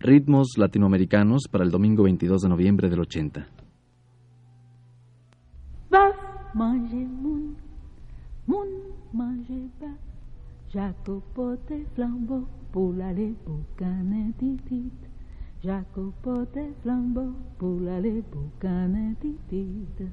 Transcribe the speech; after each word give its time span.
Ritmos 0.00 0.56
latinoamericanos 0.56 1.48
para 1.50 1.64
el 1.64 1.72
domingo 1.72 2.04
22 2.04 2.42
de 2.42 2.48
noviembre 2.48 2.88
del 2.88 3.00
80. 3.00 3.48
Baf, 5.90 6.14
manger 6.54 7.08
moun, 7.08 7.56
moun 8.46 8.68
manger 9.12 9.68
baf, 9.80 9.98
Jacopote 10.72 11.84
flambeau 11.96 12.46
pour 12.70 12.92
l'aller 12.92 13.34
boucaner 13.44 14.32
titit. 14.38 14.92
Jacopote 15.64 16.60
flambeau 16.82 17.32
pour 17.58 17.80
l'aller 17.80 18.22
boucaner 18.30 19.16
titit. 19.20 20.12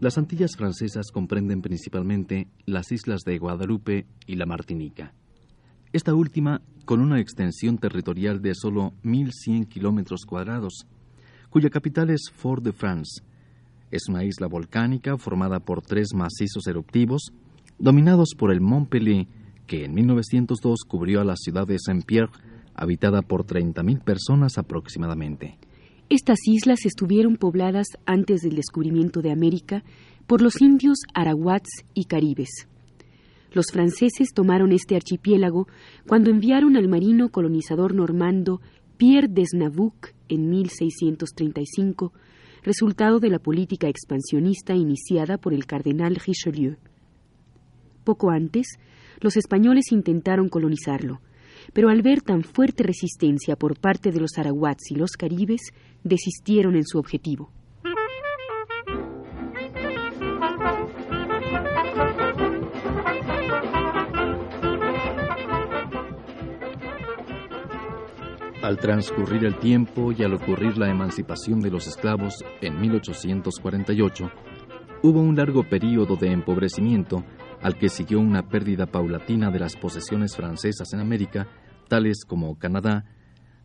Las 0.00 0.16
Antillas 0.16 0.56
francesas 0.56 1.10
comprenden 1.12 1.60
principalmente 1.60 2.48
las 2.66 2.92
islas 2.92 3.22
de 3.22 3.38
Guadalupe 3.38 4.06
y 4.26 4.36
la 4.36 4.46
Martinica. 4.46 5.12
Esta 5.92 6.14
última 6.14 6.62
con 6.84 7.00
una 7.00 7.20
extensión 7.20 7.76
territorial 7.76 8.40
de 8.40 8.54
solo 8.54 8.92
1.100 9.02 9.68
kilómetros 9.68 10.24
cuadrados, 10.24 10.86
cuya 11.50 11.68
capital 11.68 12.10
es 12.10 12.30
Fort-de-France. 12.32 13.22
Es 13.90 14.08
una 14.08 14.24
isla 14.24 14.46
volcánica 14.46 15.18
formada 15.18 15.60
por 15.60 15.82
tres 15.82 16.14
macizos 16.14 16.66
eruptivos, 16.66 17.32
dominados 17.78 18.30
por 18.38 18.52
el 18.52 18.60
Mont 18.60 18.88
Pelé, 18.88 19.28
que 19.66 19.84
en 19.84 19.94
1902 19.94 20.80
cubrió 20.88 21.20
a 21.20 21.24
la 21.24 21.36
ciudad 21.36 21.66
de 21.66 21.76
Saint-Pierre, 21.78 22.32
habitada 22.78 23.22
por 23.22 23.44
30.000 23.44 24.02
personas 24.02 24.56
aproximadamente. 24.56 25.58
Estas 26.08 26.38
islas 26.46 26.86
estuvieron 26.86 27.36
pobladas 27.36 27.86
antes 28.06 28.40
del 28.40 28.56
descubrimiento 28.56 29.20
de 29.20 29.30
América 29.30 29.84
por 30.26 30.40
los 30.40 30.62
indios 30.62 30.98
arahuats 31.12 31.84
y 31.92 32.04
caribes. 32.04 32.68
Los 33.52 33.66
franceses 33.72 34.32
tomaron 34.34 34.72
este 34.72 34.96
archipiélago 34.96 35.68
cuando 36.06 36.30
enviaron 36.30 36.76
al 36.76 36.88
marino 36.88 37.30
colonizador 37.30 37.94
normando 37.94 38.60
Pierre 38.96 39.28
Desnavouc 39.28 40.14
en 40.28 40.48
1635, 40.48 42.12
resultado 42.62 43.20
de 43.20 43.30
la 43.30 43.38
política 43.38 43.88
expansionista 43.88 44.74
iniciada 44.74 45.38
por 45.38 45.54
el 45.54 45.66
cardenal 45.66 46.16
Richelieu. 46.16 46.76
Poco 48.04 48.30
antes, 48.30 48.78
los 49.20 49.36
españoles 49.36 49.92
intentaron 49.92 50.48
colonizarlo, 50.48 51.20
pero 51.72 51.88
al 51.88 52.02
ver 52.02 52.22
tan 52.22 52.42
fuerte 52.42 52.82
resistencia 52.82 53.56
por 53.56 53.78
parte 53.78 54.10
de 54.10 54.20
los 54.20 54.38
arahuats 54.38 54.90
y 54.90 54.94
los 54.94 55.12
caribes, 55.12 55.72
desistieron 56.02 56.76
en 56.76 56.84
su 56.84 56.98
objetivo. 56.98 57.50
Al 68.68 68.76
transcurrir 68.76 69.44
el 69.44 69.58
tiempo 69.58 70.12
y 70.12 70.22
al 70.24 70.34
ocurrir 70.34 70.76
la 70.76 70.90
emancipación 70.90 71.60
de 71.60 71.70
los 71.70 71.86
esclavos 71.86 72.44
en 72.60 72.78
1848, 72.78 74.30
hubo 75.02 75.20
un 75.20 75.36
largo 75.36 75.62
período 75.62 76.16
de 76.16 76.32
empobrecimiento 76.32 77.24
al 77.62 77.76
que 77.76 77.88
siguió 77.88 78.20
una 78.20 78.48
pérdida 78.48 78.86
paulatina 78.86 79.50
de 79.50 79.58
las 79.58 79.76
posesiones 79.76 80.36
francesas 80.36 80.92
en 80.92 81.00
América, 81.00 81.48
tales 81.88 82.24
como 82.26 82.58
Canadá, 82.58 83.04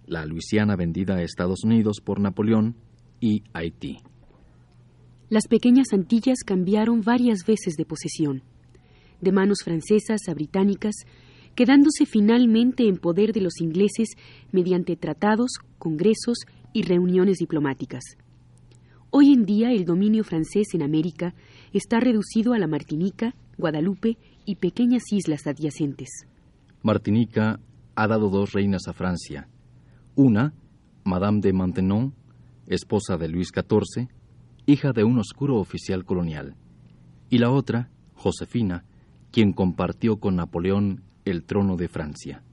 la 0.06 0.26
Luisiana 0.26 0.76
vendida 0.76 1.16
a 1.16 1.22
Estados 1.22 1.64
Unidos 1.64 2.02
por 2.02 2.20
Napoleón 2.20 2.76
y 3.20 3.44
Haití. 3.54 4.00
Las 5.30 5.48
pequeñas 5.48 5.88
Antillas 5.94 6.40
cambiaron 6.46 7.02
varias 7.02 7.46
veces 7.46 7.76
de 7.76 7.86
posesión, 7.86 8.44
de 9.22 9.32
manos 9.32 9.60
francesas 9.64 10.22
a 10.28 10.34
británicas, 10.34 10.96
quedándose 11.56 12.06
finalmente 12.06 12.88
en 12.88 12.98
poder 12.98 13.32
de 13.32 13.42
los 13.42 13.62
ingleses 13.62 14.10
mediante 14.52 14.96
tratados, 14.96 15.52
congresos 15.78 16.40
y 16.74 16.84
reuniones 16.84 17.38
diplomáticas. 17.38 18.04
Hoy 19.12 19.32
en 19.32 19.46
día 19.46 19.72
el 19.72 19.86
dominio 19.86 20.24
francés 20.24 20.74
en 20.74 20.82
América 20.82 21.36
está 21.72 22.00
reducido 22.00 22.54
a 22.54 22.58
la 22.58 22.68
Martinica, 22.68 23.36
Guadalupe 23.58 24.18
y 24.46 24.56
pequeñas 24.56 25.04
islas 25.12 25.48
adyacentes. 25.48 26.10
Martinica 26.82 27.60
ha 27.96 28.08
dado 28.08 28.30
dos 28.30 28.54
reinas 28.54 28.88
a 28.88 28.94
Francia. 28.94 29.48
Una, 30.16 30.54
Madame 31.04 31.42
de 31.42 31.54
Maintenon, 31.54 32.14
esposa 32.68 33.18
de 33.18 33.28
Luis 33.28 33.50
XIV, 33.54 34.08
hija 34.66 34.92
de 34.92 35.04
un 35.04 35.20
oscuro 35.20 35.58
oficial 35.58 36.06
colonial. 36.06 36.56
Y 37.30 37.40
la 37.40 37.52
otra, 37.52 37.90
Josefina, 38.14 38.86
quien 39.32 39.54
compartió 39.54 40.18
con 40.18 40.36
Napoleón 40.36 41.04
el 41.26 41.44
trono 41.44 41.76
de 41.76 41.88
Francia. 41.88 42.44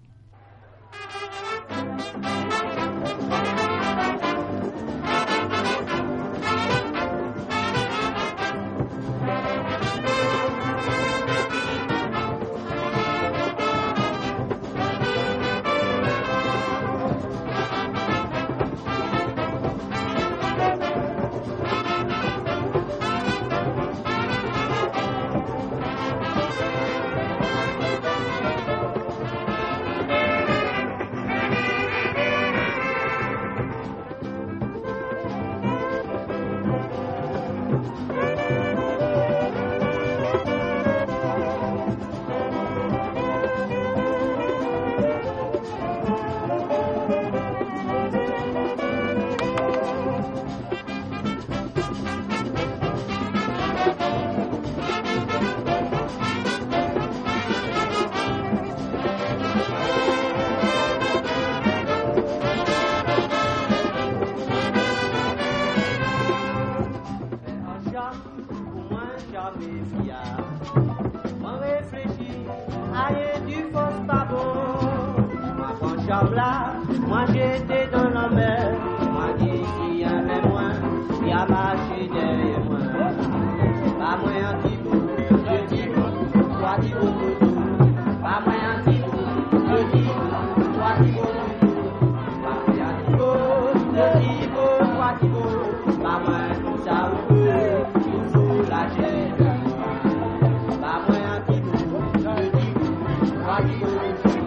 Thank 103.90 104.34
you. 104.36 104.39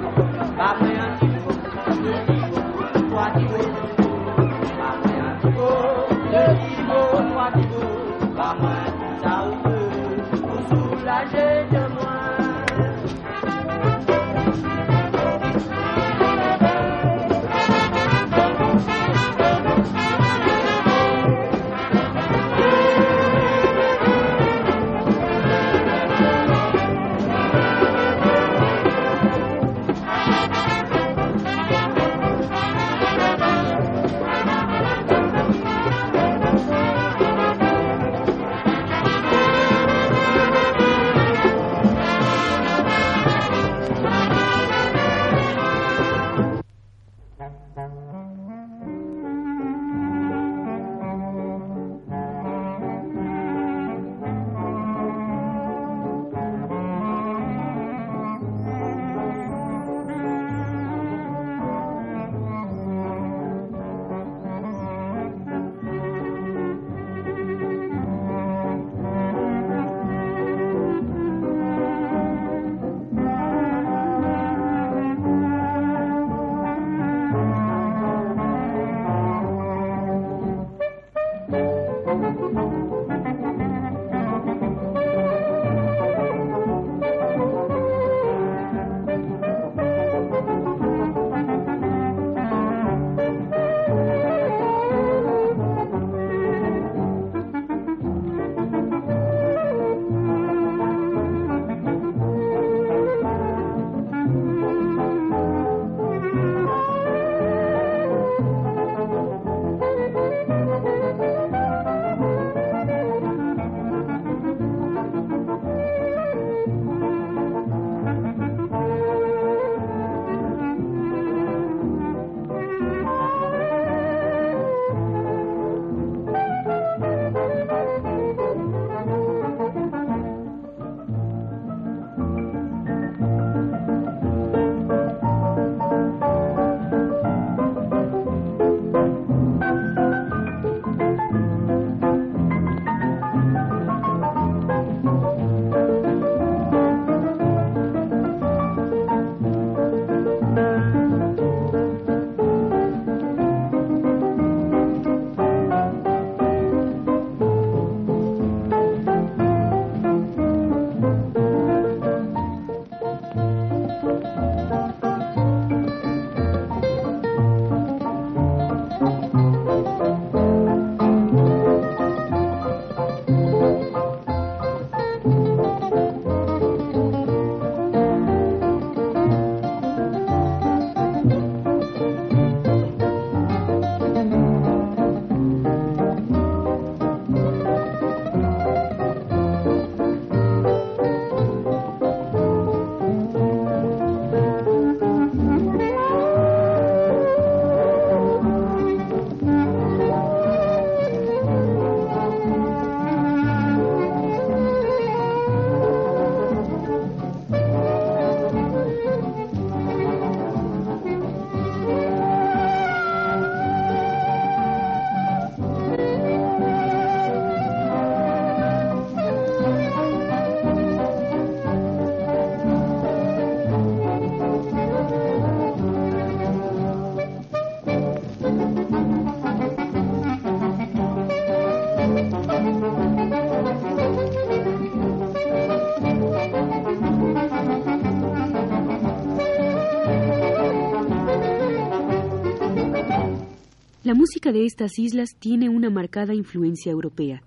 La 244.14 244.20
música 244.20 244.52
de 244.52 244.68
estas 244.68 245.00
islas 245.00 245.30
tiene 245.40 245.70
una 245.70 245.90
marcada 245.90 246.36
influencia 246.36 246.92
europea, 246.92 247.42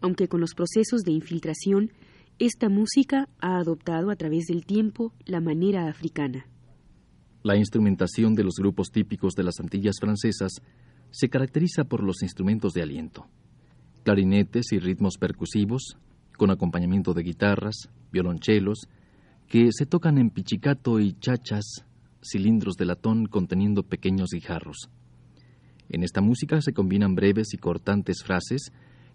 aunque 0.00 0.26
con 0.26 0.40
los 0.40 0.52
procesos 0.52 1.02
de 1.02 1.12
infiltración, 1.12 1.92
esta 2.40 2.68
música 2.68 3.28
ha 3.38 3.56
adoptado 3.58 4.10
a 4.10 4.16
través 4.16 4.46
del 4.46 4.66
tiempo 4.66 5.12
la 5.26 5.40
manera 5.40 5.86
africana. 5.88 6.48
La 7.44 7.56
instrumentación 7.56 8.34
de 8.34 8.42
los 8.42 8.54
grupos 8.56 8.90
típicos 8.90 9.34
de 9.34 9.44
las 9.44 9.60
Antillas 9.60 10.00
francesas 10.00 10.54
se 11.12 11.28
caracteriza 11.28 11.84
por 11.84 12.02
los 12.02 12.20
instrumentos 12.24 12.72
de 12.72 12.82
aliento, 12.82 13.28
clarinetes 14.02 14.72
y 14.72 14.80
ritmos 14.80 15.18
percusivos, 15.18 15.98
con 16.36 16.50
acompañamiento 16.50 17.14
de 17.14 17.22
guitarras, 17.22 17.90
violonchelos, 18.10 18.88
que 19.46 19.68
se 19.70 19.86
tocan 19.86 20.18
en 20.18 20.30
pichicato 20.30 20.98
y 20.98 21.12
chachas, 21.20 21.84
cilindros 22.24 22.74
de 22.74 22.86
latón 22.86 23.26
conteniendo 23.26 23.84
pequeños 23.84 24.30
guijarros. 24.32 24.90
En 25.88 26.02
esta 26.02 26.20
música 26.20 26.60
se 26.60 26.72
combinan 26.72 27.14
breves 27.14 27.54
y 27.54 27.58
cortantes 27.58 28.22
frases 28.22 28.72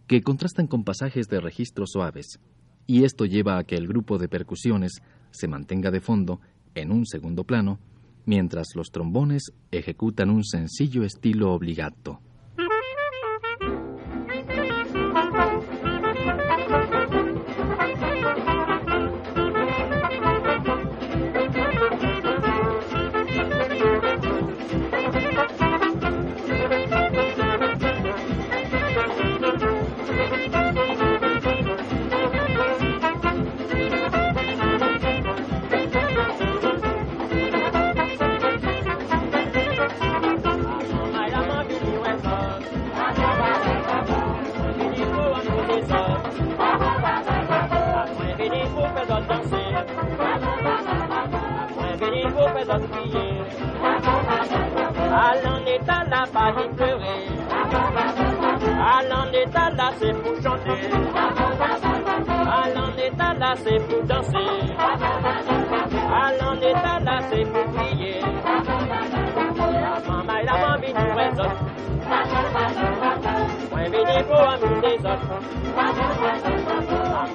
que 0.08 0.22
contrastan 0.22 0.68
con 0.68 0.84
pasajes 0.84 1.27
de 1.27 1.39
registros 1.39 1.92
suaves, 1.92 2.39
y 2.86 3.03
esto 3.03 3.25
lleva 3.25 3.58
a 3.58 3.63
que 3.63 3.75
el 3.75 3.88
grupo 3.88 4.18
de 4.18 4.27
percusiones 4.27 5.01
se 5.32 5.48
mantenga 5.48 5.92
de 5.92 6.01
fondo 6.01 6.42
en 6.75 6.92
un 6.92 7.06
segundo 7.06 7.44
plano, 7.44 7.80
mientras 8.25 8.68
los 8.75 8.92
trombones 8.92 9.51
ejecutan 9.72 10.30
un 10.30 10.44
sencillo 10.44 11.03
estilo 11.03 11.53
obligato. 11.53 12.20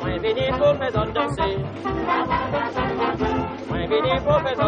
Mwen 0.00 0.18
vini 0.22 0.46
pou 0.58 0.72
fè 0.80 0.88
don 0.94 1.08
de 1.16 1.24
si 1.36 1.50
Mwen 3.68 3.84
vini 3.90 4.14
pou 4.24 4.36
fè 4.44 4.52
don 4.60 4.67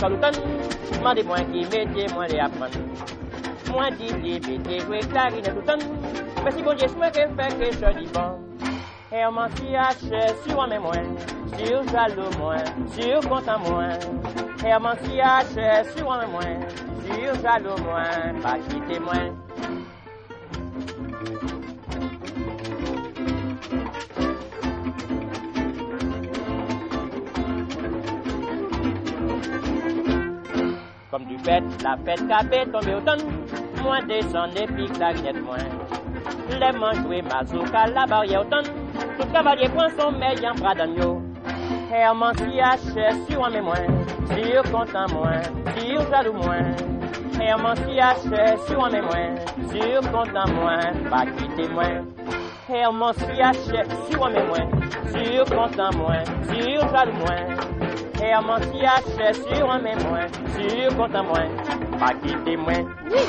l'ekol 0.00 0.14
ou 0.16 0.20
kan, 0.20 0.34
mande 1.04 1.22
mwen 1.28 1.50
ki 1.52 1.64
metye 1.72 2.06
mwen 2.14 2.30
le 2.32 2.38
apman. 2.40 2.70
Mwen 3.70 3.96
di 3.98 4.08
di 4.22 4.38
pete 4.40 4.78
kwe 4.86 5.00
klarinet 5.10 5.56
ou 5.56 5.64
kan, 5.66 5.82
mwen 6.40 6.54
si 6.56 6.64
bonje 6.64 6.88
swen 6.88 7.12
ke 7.12 7.26
fe 7.36 7.48
kwe 7.58 7.72
se 7.76 7.92
di 7.98 8.06
bon. 8.14 8.40
E 9.12 9.26
oman 9.26 9.52
si 9.56 9.76
ache 9.76 10.22
sur 10.44 10.62
ame 10.62 10.78
mwen, 10.80 11.12
sur 11.52 11.84
jalo 11.92 12.30
mwen, 12.38 12.88
sur 12.94 13.28
kontan 13.28 13.60
mwen. 13.66 14.00
E 14.64 14.74
oman 14.76 14.96
si 15.04 15.20
ache 15.20 15.68
sur 15.92 16.12
ame 16.14 16.32
mwen, 16.32 16.64
sur 17.04 17.36
jalo 17.44 17.76
mwen, 17.84 18.40
pa 18.42 18.56
kite 18.68 19.00
mwen. 19.04 19.36
fèt, 31.44 31.64
la 31.84 31.96
fèt 32.04 32.20
kabe 32.28 32.60
tombe 32.72 32.94
otan, 33.00 33.20
mwen 33.82 34.06
desan 34.08 34.56
epi 34.62 34.88
klarinet 34.94 35.38
mwen. 35.46 35.68
Le 36.60 36.70
man 36.80 37.02
jwe 37.04 37.22
mazouka 37.22 37.86
la 37.94 38.06
barye 38.06 38.38
otan, 38.38 38.64
tout 39.16 39.32
kavalye 39.32 39.68
pran 39.74 39.90
son 39.98 40.18
meyan 40.20 40.54
pradan 40.60 40.94
yo. 40.98 41.10
Herman 41.90 42.36
si 42.38 42.60
ache 42.60 43.06
sur 43.26 43.44
an 43.44 43.50
me 43.50 43.62
sur 44.30 44.62
kontan 44.70 45.06
mwen, 45.14 45.42
sur 45.74 46.02
jadou 46.10 46.32
mwen. 46.32 46.74
Herman 47.38 47.76
si 47.76 47.98
ache 48.00 48.58
sur 48.66 48.84
an 48.84 48.92
me 48.92 49.00
mwen, 49.08 49.38
sur 49.70 50.12
kontan 50.12 50.54
mwen, 50.54 51.10
pa 51.10 51.24
kite 51.26 51.68
mwen. 51.74 52.06
Herman 52.68 53.12
si 53.14 53.42
ache 53.42 53.82
sur 54.10 54.24
an 54.24 54.30
me 54.30 54.42
sur 55.10 55.44
kontan 55.56 55.90
mwen, 55.98 56.24
sur 56.46 56.88
jadou 56.92 57.12
mwen. 57.24 57.69
E 58.20 58.26
yaman 58.32 58.62
si 58.68 58.78
aswe 58.86 59.34
sur 59.34 59.70
an 59.70 59.82
men 59.82 59.98
mwen, 60.04 60.28
sur 60.52 60.92
kontan 60.96 61.24
mwen, 61.26 61.50
pa 62.00 62.08
kite 62.20 62.56
mwen. 62.56 62.84
Oui! 63.10 63.24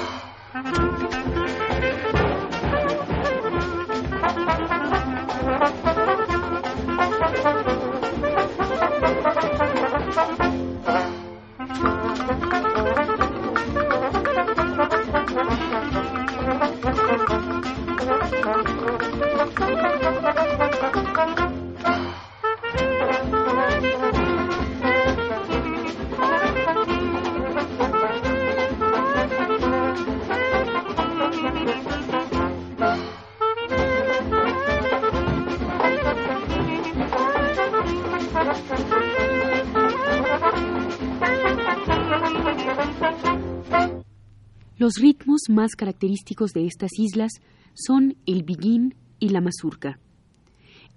Los 44.81 44.95
ritmos 44.95 45.41
más 45.47 45.75
característicos 45.75 46.53
de 46.53 46.65
estas 46.65 46.89
islas 46.97 47.33
son 47.75 48.15
el 48.25 48.41
biguín 48.41 48.95
y 49.19 49.29
la 49.29 49.39
mazurca. 49.39 49.99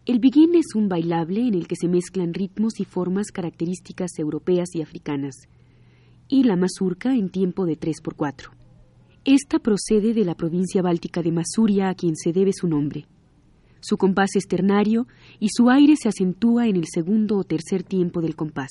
El 0.07 0.21
biguín 0.21 0.55
es 0.55 0.75
un 0.75 0.89
bailable 0.89 1.47
en 1.47 1.53
el 1.53 1.69
que 1.69 1.77
se 1.77 1.87
mezclan 1.87 2.33
ritmos 2.33 2.81
y 2.81 2.87
formas 2.87 3.27
características 3.31 4.19
europeas 4.19 4.71
y 4.73 4.81
africanas, 4.81 5.35
y 6.29 6.45
la 6.45 6.57
mazurca 6.57 7.15
en 7.15 7.29
tiempo 7.29 7.67
de 7.67 7.79
3x4. 7.79 8.53
Esta 9.27 9.59
procede 9.59 10.15
de 10.15 10.25
la 10.25 10.35
provincia 10.35 10.81
báltica 10.81 11.21
de 11.21 11.33
Masuria 11.33 11.91
a 11.91 11.95
quien 11.95 12.17
se 12.17 12.33
debe 12.33 12.55
su 12.55 12.67
nombre. 12.67 13.05
Su 13.81 13.99
compás 13.99 14.31
es 14.35 14.47
ternario 14.49 15.07
y 15.41 15.49
su 15.55 15.69
aire 15.69 15.97
se 15.97 16.09
acentúa 16.09 16.69
en 16.69 16.77
el 16.77 16.87
segundo 16.87 17.37
o 17.37 17.45
tercer 17.45 17.83
tiempo 17.83 18.23
del 18.23 18.35
compás. 18.35 18.71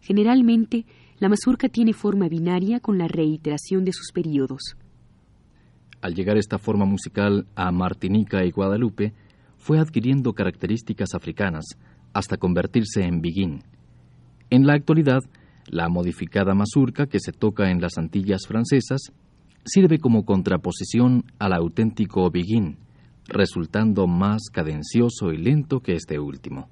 Generalmente, 0.00 0.84
la 1.18 1.28
mazurca 1.28 1.68
tiene 1.68 1.92
forma 1.92 2.28
binaria 2.28 2.80
con 2.80 2.98
la 2.98 3.08
reiteración 3.08 3.84
de 3.84 3.92
sus 3.92 4.12
periodos. 4.12 4.76
Al 6.00 6.14
llegar 6.14 6.36
esta 6.36 6.58
forma 6.58 6.84
musical 6.84 7.46
a 7.54 7.70
Martinica 7.70 8.44
y 8.44 8.50
Guadalupe, 8.50 9.14
fue 9.56 9.78
adquiriendo 9.78 10.34
características 10.34 11.14
africanas 11.14 11.64
hasta 12.12 12.36
convertirse 12.36 13.02
en 13.02 13.20
biguín. 13.20 13.62
En 14.50 14.66
la 14.66 14.74
actualidad, 14.74 15.22
la 15.66 15.88
modificada 15.88 16.54
mazurca 16.54 17.06
que 17.06 17.20
se 17.20 17.32
toca 17.32 17.70
en 17.70 17.80
las 17.80 17.96
Antillas 17.96 18.46
francesas 18.46 19.12
sirve 19.64 19.98
como 19.98 20.24
contraposición 20.24 21.24
al 21.38 21.54
auténtico 21.54 22.30
biguín, 22.30 22.76
resultando 23.26 24.06
más 24.06 24.42
cadencioso 24.52 25.32
y 25.32 25.38
lento 25.38 25.80
que 25.80 25.94
este 25.94 26.18
último. 26.18 26.68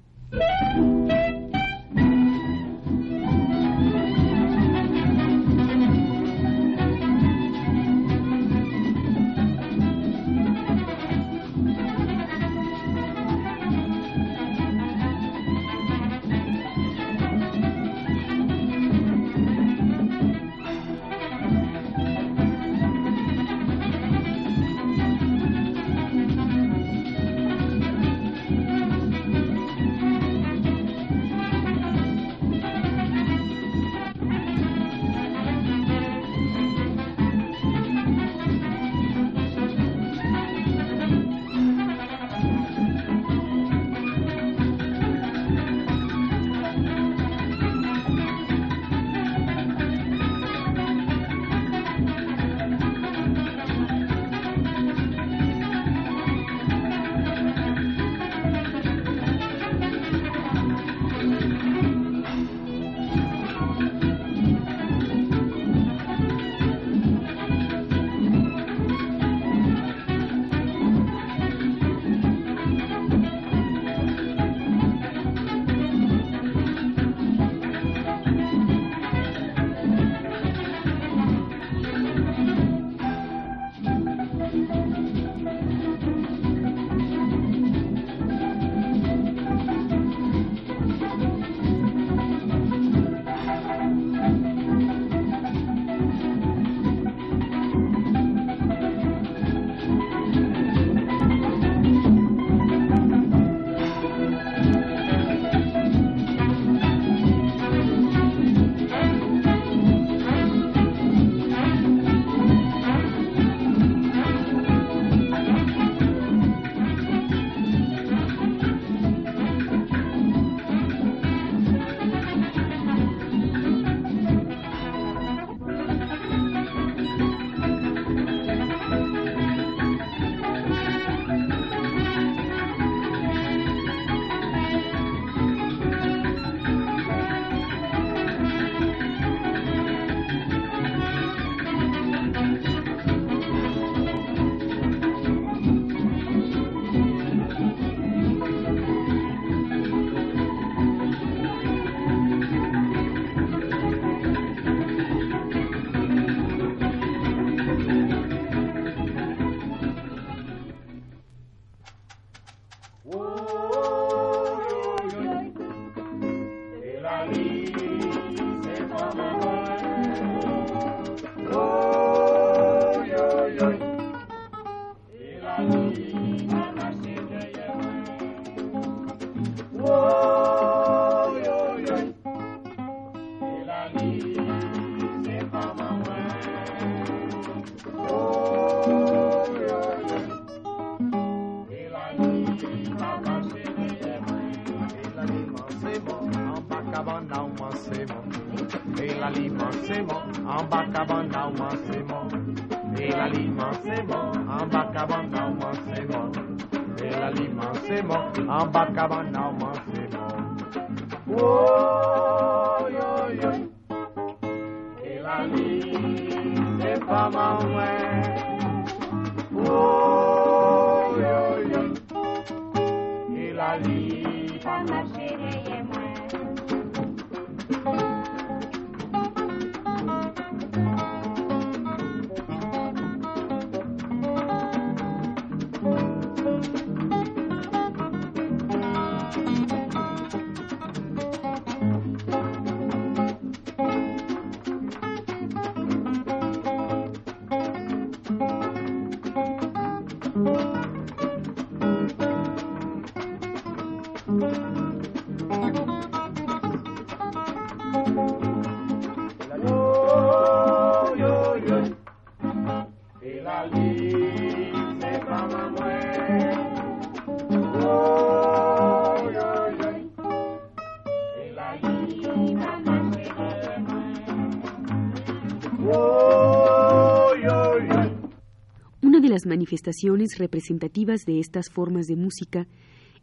Manifestaciones 279.73 280.37
representativas 280.37 281.25
de 281.25 281.39
estas 281.39 281.71
formas 281.71 282.05
de 282.05 282.15
música 282.15 282.67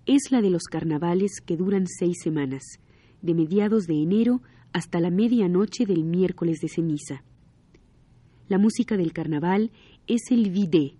es 0.04 0.32
la 0.32 0.40
de 0.42 0.50
los 0.50 0.64
carnavales 0.64 1.40
que 1.46 1.56
duran 1.56 1.86
seis 1.86 2.16
semanas, 2.24 2.62
de 3.22 3.34
mediados 3.34 3.86
de 3.86 4.02
enero 4.02 4.42
hasta 4.72 4.98
la 4.98 5.10
medianoche 5.10 5.86
del 5.86 6.02
miércoles 6.02 6.58
de 6.60 6.68
ceniza. 6.68 7.22
La 8.48 8.58
música 8.58 8.96
del 8.96 9.12
carnaval 9.12 9.70
es 10.08 10.22
el 10.32 10.50
vidé, 10.50 10.96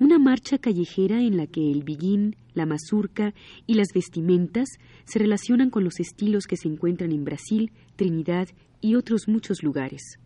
una 0.00 0.18
marcha 0.18 0.58
callejera 0.58 1.22
en 1.22 1.36
la 1.36 1.46
que 1.46 1.70
el 1.70 1.84
biguín, 1.84 2.34
la 2.54 2.66
mazurca 2.66 3.32
y 3.68 3.74
las 3.74 3.92
vestimentas 3.94 4.70
se 5.04 5.20
relacionan 5.20 5.70
con 5.70 5.84
los 5.84 6.00
estilos 6.00 6.46
que 6.48 6.56
se 6.56 6.66
encuentran 6.66 7.12
en 7.12 7.22
Brasil, 7.22 7.70
Trinidad 7.94 8.48
y 8.80 8.96
otros 8.96 9.28
muchos 9.28 9.62
lugares. 9.62 10.18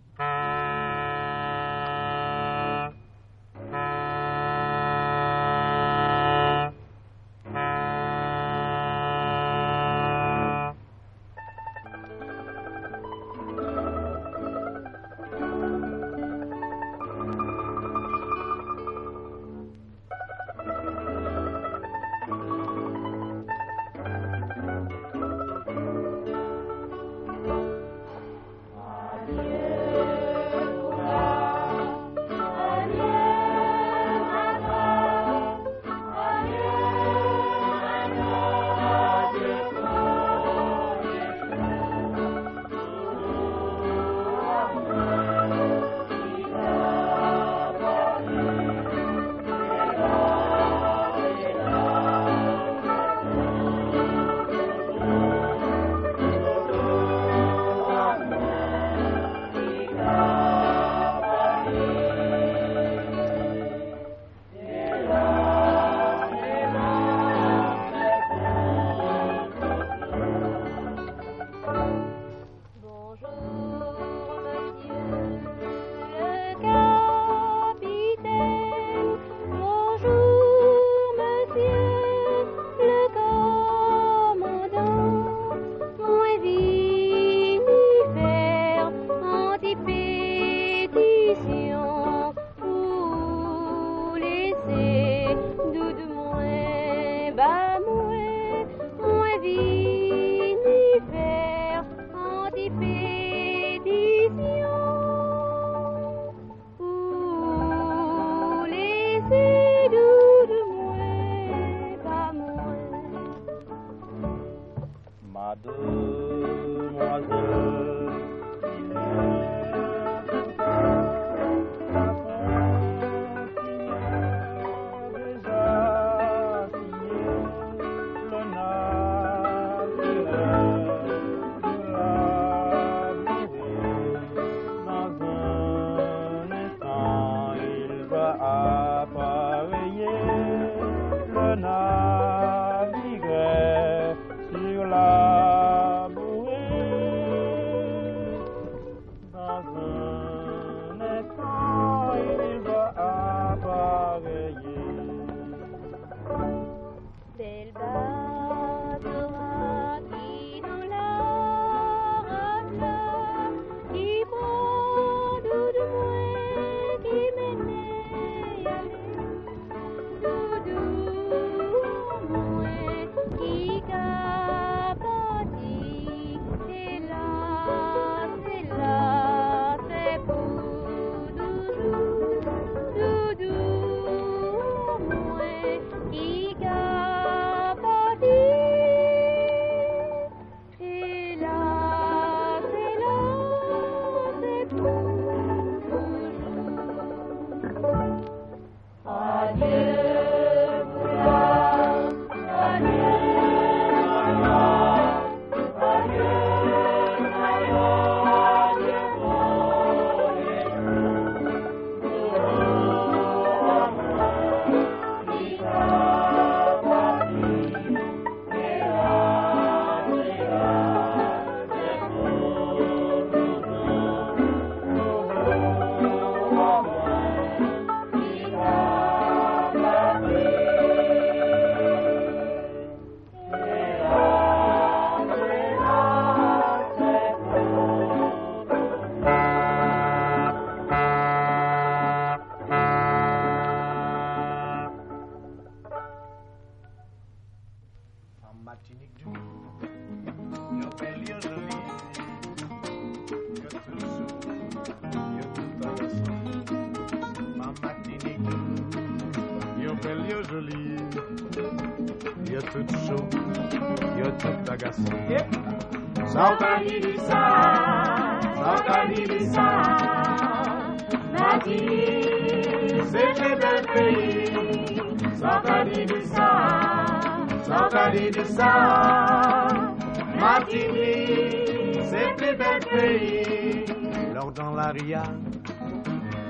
Maria, 284.95 285.25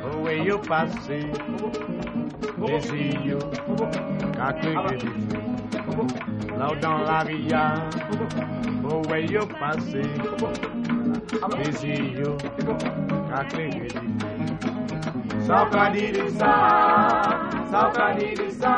away 0.05 0.45
you 0.45 0.59
pass, 0.59 0.93
Désir, 2.67 3.39
Cacré, 4.35 4.75
Là 6.59 6.75
dans 6.79 6.99
la 6.99 7.23
ria, 7.23 7.89
away 8.85 9.27
you 9.31 9.47
pass, 9.47 9.83
soka 15.47 15.91
di 15.95 16.13
di 16.13 16.29
sa, 18.53 18.75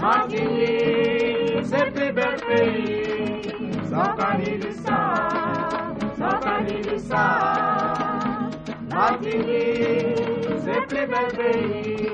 Martinique, 0.00 1.62
c'est 1.62 1.92
très 1.94 2.10
bel 2.12 2.34
pays. 2.48 3.02
di 6.90 6.98
sa 6.98 7.81
matinée, 8.94 10.14
c'est 10.64 10.86
plus 10.86 11.06
merveilleux. 11.06 12.11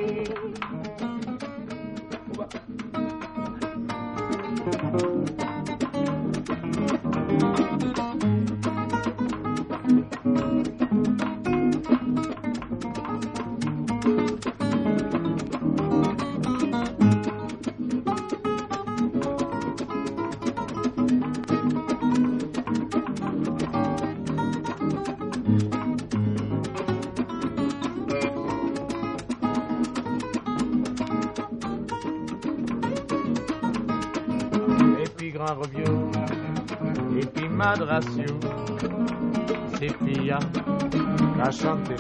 à. 41.50 41.94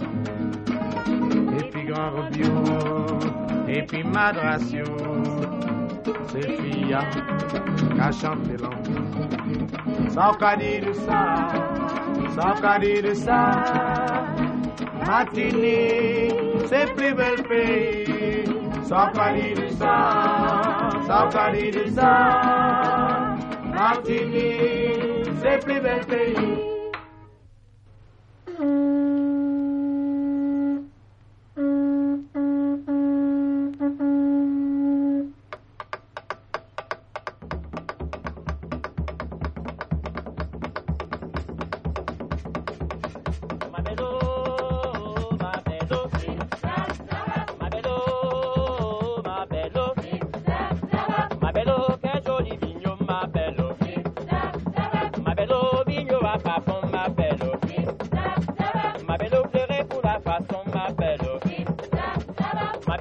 Et 1.58 1.64
puis 1.70 1.84
Grand 1.84 2.10
Robio, 2.10 2.52
et 3.66 3.82
puis 3.82 4.04
Madracio, 4.04 4.84
c'est 6.28 6.50
filles 6.50 6.94
à 7.98 8.10
chanter. 8.12 8.56
Sans 10.10 10.32
cadet 10.34 10.80
de 10.80 10.92
ça, 10.92 11.48
sans 12.34 12.60
cadet 12.60 13.02
de 13.02 13.14
ça, 13.14 13.64
matinée, 15.06 16.28
c'est 16.66 16.94
plus 16.94 17.14
bel 17.14 17.42
pays. 17.48 18.44
Sans 18.82 19.10
cadet 19.12 19.54
de 19.54 19.68
ça, 19.68 20.90
sans 21.06 21.28
cadet 21.30 21.70
de 21.70 21.90
ça, 21.90 23.36
matinée, 23.64 25.22
c'est 25.40 25.64
plus 25.64 25.80
bel 25.80 26.04
pays. 26.06 26.57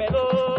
quiero. 0.07 0.56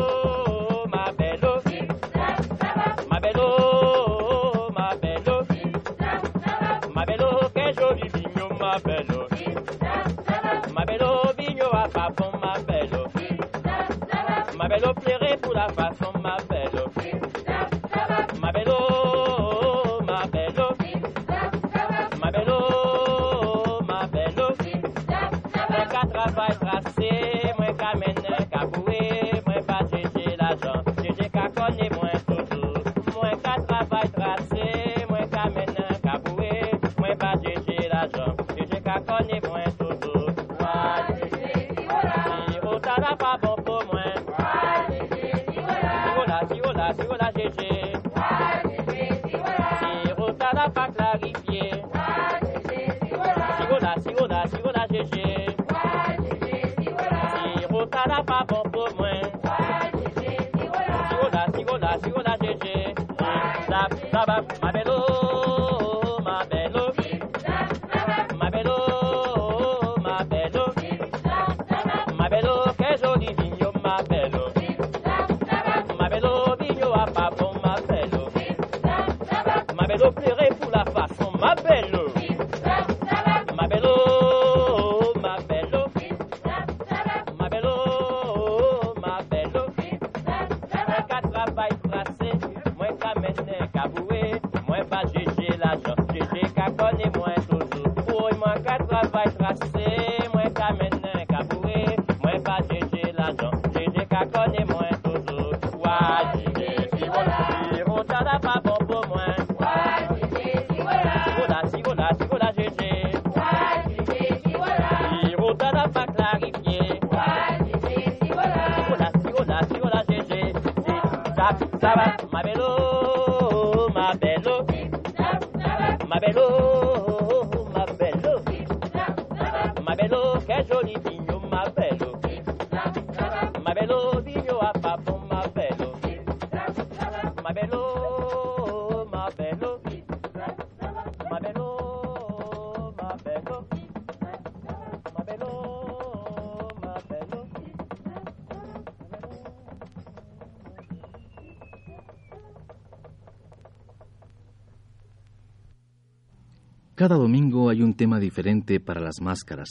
Diferente 158.29 158.79
para 158.79 159.01
las 159.01 159.23
máscaras. 159.23 159.71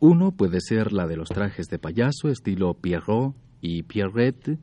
Uno 0.00 0.32
puede 0.32 0.60
ser 0.62 0.94
la 0.94 1.06
de 1.06 1.16
los 1.16 1.28
trajes 1.28 1.66
de 1.66 1.78
payaso 1.78 2.30
estilo 2.30 2.72
Pierrot 2.72 3.36
y 3.60 3.82
Pierrette. 3.82 4.58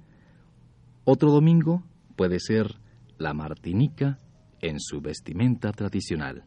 Otro 1.04 1.32
domingo 1.32 1.84
puede 2.16 2.40
ser 2.40 2.80
la 3.20 3.36
martinica 3.36 4.18
en 4.62 4.80
su 4.80 5.00
vestimenta 5.00 5.72
tradicional. 5.74 6.46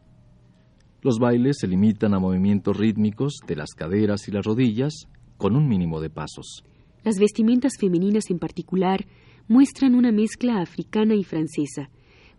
Los 1.01 1.19
bailes 1.19 1.55
se 1.57 1.67
limitan 1.67 2.13
a 2.13 2.19
movimientos 2.19 2.75
rítmicos 2.75 3.39
de 3.47 3.55
las 3.55 3.69
caderas 3.69 4.27
y 4.27 4.31
las 4.31 4.45
rodillas 4.45 5.07
con 5.37 5.55
un 5.55 5.69
mínimo 5.69 6.01
de 6.01 6.09
pasos. 6.09 6.65
Las 7.05 7.17
vestimentas 7.17 7.77
femeninas 7.79 8.29
en 8.29 8.39
particular 8.39 9.05
muestran 9.47 9.95
una 9.95 10.11
mezcla 10.11 10.61
africana 10.61 11.15
y 11.15 11.23
francesa, 11.23 11.89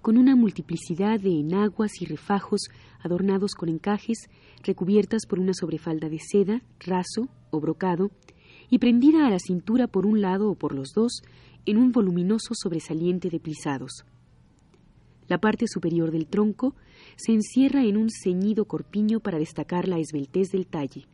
con 0.02 0.18
una 0.18 0.34
multiplicidad 0.34 1.20
de 1.20 1.30
enaguas 1.30 2.02
y 2.02 2.06
refajos 2.06 2.62
adornados 3.00 3.52
con 3.54 3.68
encajes, 3.68 4.28
recubiertas 4.64 5.26
por 5.26 5.38
una 5.38 5.54
sobrefalda 5.54 6.08
de 6.08 6.18
seda, 6.18 6.62
raso 6.80 7.28
o 7.50 7.60
brocado, 7.60 8.10
y 8.68 8.78
prendida 8.78 9.26
a 9.26 9.30
la 9.30 9.38
cintura 9.38 9.86
por 9.86 10.04
un 10.04 10.20
lado 10.20 10.50
o 10.50 10.54
por 10.56 10.74
los 10.74 10.88
dos 10.94 11.22
en 11.66 11.76
un 11.76 11.92
voluminoso 11.92 12.54
sobresaliente 12.54 13.30
de 13.30 13.38
plisados. 13.38 14.04
La 15.28 15.38
parte 15.38 15.66
superior 15.68 16.10
del 16.10 16.26
tronco 16.26 16.74
se 17.16 17.32
encierra 17.32 17.84
en 17.84 17.96
un 17.96 18.08
ceñido 18.10 18.64
corpiño 18.64 19.20
para 19.20 19.38
destacar 19.38 19.88
la 19.88 19.98
esbeltez 19.98 20.50
del 20.50 20.66
talle. 20.66 21.06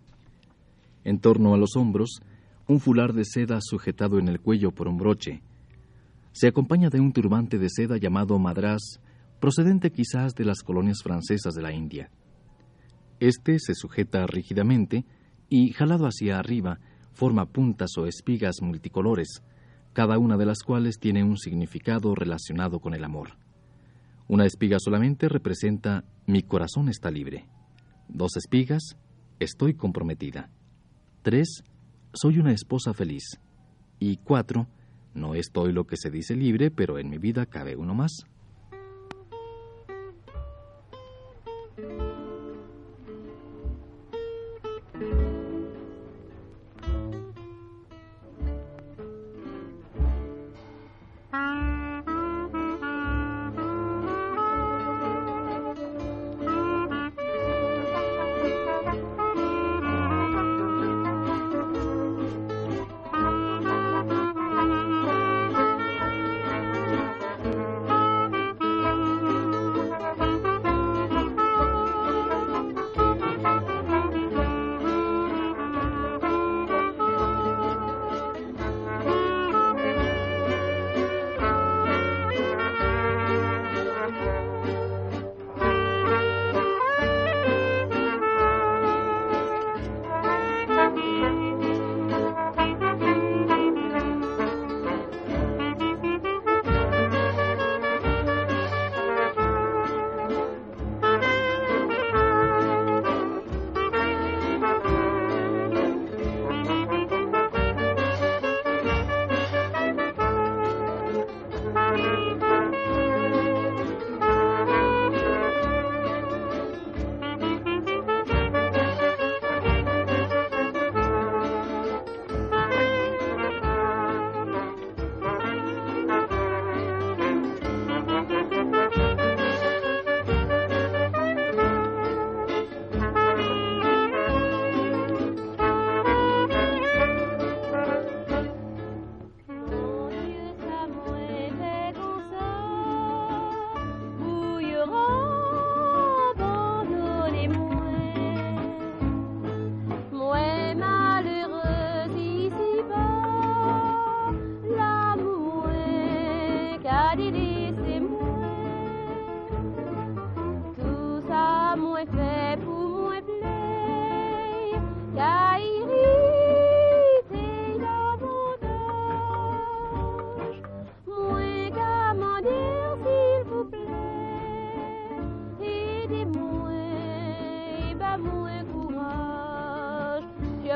En 1.04 1.20
torno 1.20 1.52
a 1.52 1.58
los 1.58 1.76
hombros, 1.76 2.20
un 2.66 2.80
fular 2.80 3.12
de 3.12 3.24
seda 3.24 3.58
sujetado 3.60 4.18
en 4.18 4.28
el 4.28 4.40
cuello 4.40 4.70
por 4.70 4.88
un 4.88 4.96
broche. 4.96 5.42
Se 6.40 6.46
acompaña 6.46 6.88
de 6.88 7.00
un 7.00 7.12
turbante 7.12 7.58
de 7.58 7.68
seda 7.68 7.96
llamado 7.96 8.38
madrás, 8.38 9.00
procedente 9.40 9.90
quizás 9.90 10.36
de 10.36 10.44
las 10.44 10.62
colonias 10.62 11.02
francesas 11.02 11.52
de 11.52 11.62
la 11.62 11.72
India. 11.72 12.12
Este 13.18 13.58
se 13.58 13.74
sujeta 13.74 14.24
rígidamente 14.28 15.04
y, 15.48 15.72
jalado 15.72 16.06
hacia 16.06 16.38
arriba, 16.38 16.78
forma 17.12 17.46
puntas 17.46 17.90
o 17.98 18.06
espigas 18.06 18.62
multicolores, 18.62 19.42
cada 19.92 20.16
una 20.18 20.36
de 20.36 20.46
las 20.46 20.62
cuales 20.62 21.00
tiene 21.00 21.24
un 21.24 21.38
significado 21.38 22.14
relacionado 22.14 22.78
con 22.78 22.94
el 22.94 23.02
amor. 23.02 23.30
Una 24.28 24.46
espiga 24.46 24.76
solamente 24.78 25.28
representa 25.28 26.04
mi 26.28 26.44
corazón 26.44 26.88
está 26.88 27.10
libre. 27.10 27.48
Dos 28.06 28.36
espigas, 28.36 28.96
estoy 29.40 29.74
comprometida. 29.74 30.52
Tres, 31.22 31.64
soy 32.12 32.38
una 32.38 32.52
esposa 32.52 32.94
feliz. 32.94 33.24
Y 33.98 34.18
cuatro, 34.18 34.68
no 35.20 35.34
estoy 35.34 35.72
lo 35.72 35.86
que 35.86 35.96
se 35.96 36.10
dice 36.10 36.34
libre, 36.34 36.70
pero 36.70 36.98
en 36.98 37.10
mi 37.10 37.18
vida 37.18 37.46
cabe 37.46 37.76
uno 37.76 37.94
más. 37.94 38.26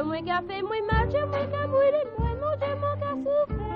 mwen 0.05 0.25
ka 0.27 0.39
fe 0.49 0.57
mwen 0.63 0.85
matye, 0.91 1.21
mwen 1.31 1.47
ka 1.53 1.63
mwile 1.71 2.01
mwen, 2.19 2.35
mwen 2.41 2.59
je 2.61 2.71
mwen 2.81 2.97
ka 3.03 3.11
soufe. 3.23 3.71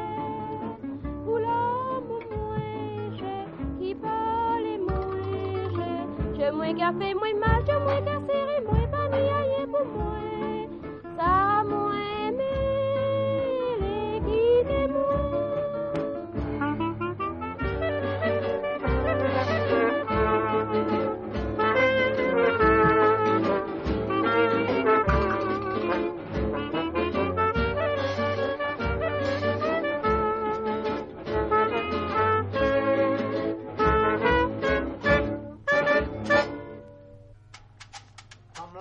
Pou 1.24 1.38
la 1.44 1.58
mwen 2.06 2.24
mwen 2.32 3.14
je, 3.20 3.34
ki 3.78 3.90
pale 4.02 4.74
mwen 4.86 5.70
je, 5.76 5.90
je 6.38 6.50
mwen 6.58 6.78
ka 6.80 6.92
fe 6.98 7.14
mwen 7.20 7.36
matye, 7.44 7.78
mwen 7.86 8.04
ka 8.10 8.16
sere. 8.26 8.55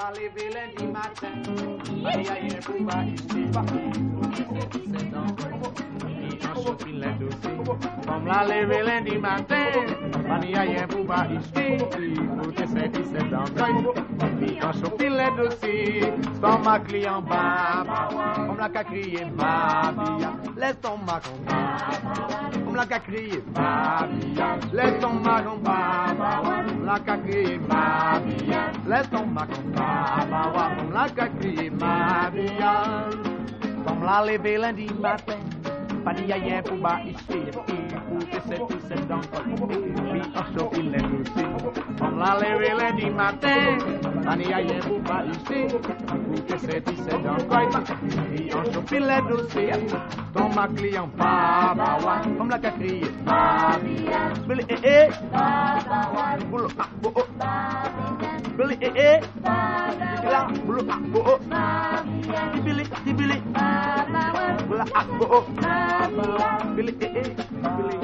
à 0.06 0.12
lever 0.12 0.50
lundi 0.54 0.86
matin. 0.88 1.34
Aïe 2.06 2.28
aïe, 2.30 2.60
Bouba, 2.66 3.04
il 3.08 3.18
s'est 3.20 3.52
pas. 3.52 3.66
C'est 4.36 5.14
un 5.16 5.26
Comme 8.06 8.28
la 8.28 8.46
lever 8.46 8.84
lundi 8.84 9.18
matin, 9.18 9.66
Aïe 10.30 10.56
aïe, 10.56 10.86
Bouba, 10.90 11.28
il 11.32 11.42
s'est 11.42 11.78
Côté 12.44 12.68
7, 12.68 12.92
17 12.92 13.34
ans, 13.34 13.46
Il 14.42 14.60
a 14.62 14.72
chopé 14.74 15.10
les 15.10 15.32
dossiers, 15.38 16.14
sans 16.40 16.60
ma 16.60 16.80
client 16.80 17.22
baba. 17.22 18.10
Comme 18.36 18.58
la 18.60 18.70
qu'a 18.70 18.84
crié 18.84 19.26
Babia, 19.26 20.34
laisse 20.56 20.80
ton 20.82 20.98
macon 20.98 21.38
baba. 21.48 22.65
la 22.76 22.86
ka 22.86 23.00
kriye 23.00 23.40
Les 24.78 24.92
ton 25.02 25.14
magon 25.26 25.60
la 26.86 26.98
ka 27.08 27.16
kriye 27.24 27.60
Les 28.92 29.06
ton 29.12 29.26
magon 29.28 30.92
la 30.94 31.06
ka 31.18 31.28
kriye 31.40 31.72
Som 33.86 34.00
la 34.04 34.18
leve 34.26 34.58
lundi 34.58 34.88
matin 35.02 35.42
Pa 36.06 36.14
di 36.14 36.32
a 36.32 36.38
yen 36.38 36.62
pou 36.68 36.78
ba 36.84 37.00
isye 37.02 37.50
Te 38.32 38.40
sais-tu 38.48 38.76
c'est 38.88 39.08
dans 39.08 39.20
ta 39.22 39.40
il 40.78 40.96
est 40.96 41.02
On 42.02 42.16
l'a 42.18 42.32
levé 42.40 42.70
lundi 42.78 43.10
matin 43.10 43.78
pas 45.04 45.24
c'est 45.48 47.22
dans 47.24 47.38
il 48.92 49.04
est 49.04 50.56
ma 50.56 50.68
client 50.68 51.10
Comme 52.38 52.50
la 52.50 52.58
qu'a 52.60 52.72
crié 52.72 53.02
ah 53.28 53.78
oh 57.04 57.12
oh 57.16 57.22
beli 58.58 58.76
ee 58.82 58.92
eh 59.08 59.20
dibilang 60.22 60.50
bulu 60.66 60.82
ak 60.96 61.02
bo 61.14 61.22
dibili 62.54 62.84
dibili 63.06 63.38
bela 64.70 64.86
ak 65.00 65.08
bo 65.20 65.26
beli 66.76 66.94
ee 67.04 67.24
dibili 67.62 67.96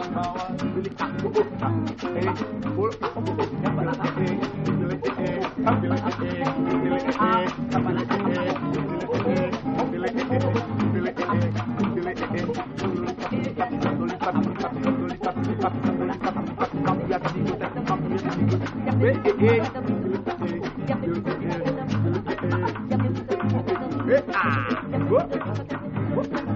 beli 0.76 0.92
ak 1.06 1.12
bo 1.22 1.30
eh 2.20 2.32
bulu 2.76 2.94
ak 3.06 3.16
bo 3.26 3.32
beli 3.38 3.56
ee 3.64 4.36
beli 4.80 4.98
ee 5.24 5.40
beli 5.82 6.00
ee 6.02 6.46
beli 6.82 7.00
ee 7.02 7.32
eh 19.02 19.16
hey, 19.40 19.60
hey. 19.60 19.91
Ah. 24.34 24.82
Whoop. 25.10 25.28
Whoop. 26.16 26.52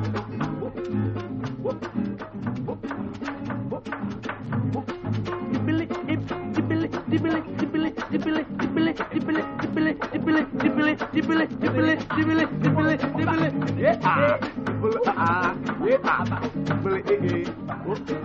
Dibbly, 5.52 5.86
dibbly, 6.08 6.88
dibbly, 7.10 7.42
dibbly, 7.60 7.92
dibbly, 8.12 8.44
dibbly, 8.62 8.94
dibbly, 9.12 9.42
dibbly, 9.62 9.94
dibbly, 10.12 10.42
dibbly, 10.62 10.94
dibbly, 11.14 11.48
dibbly, 11.62 11.96
dibbly, 12.12 12.46
dibbly, 12.64 12.96
dibbly, 13.16 13.80
yeah, 13.80 14.00
ah, 14.04 14.38
dibbly, 14.66 15.02
ah, 15.08 15.56
yeah, 15.86 15.98
ah, 16.04 16.24
dibbly, 16.66 17.00
eh, 17.10 17.44
eh, 17.44 18.25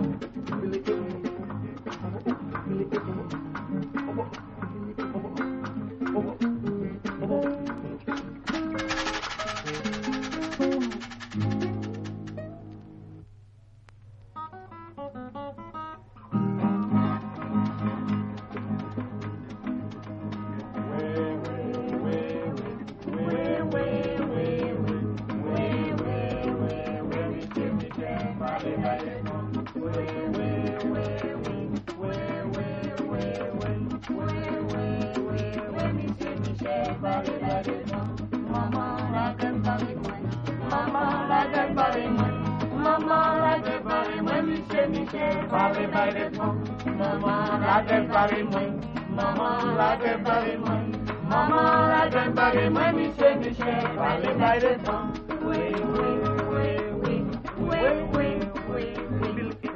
body, 45.87 46.13
body, 46.13 46.37
boom. 46.37 46.97
Mama, 46.97 47.59
like 47.65 47.87
that 47.87 48.09
body, 48.09 48.43
boom. 48.43 48.81
Mama, 49.15 49.75
like 49.77 50.01
that 50.03 50.23
body, 50.23 50.55
boom. 50.57 50.91
Mama, 51.27 51.61
like 51.89 52.11
that 52.11 52.35
body, 52.35 52.69
boom. 52.69 52.95
Me 52.95 53.13
say, 53.17 53.35
me 53.35 53.53
say, 53.53 53.81
body, 53.95 54.27
body, 54.37 54.75
boom. 54.85 55.13
Way, 55.45 55.71
way, 55.71 56.13
way, 56.51 56.73
way, 57.01 57.21
way, 57.57 57.87
way, 58.13 58.33
way, 58.69 58.89